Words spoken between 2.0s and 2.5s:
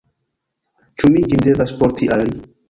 al li?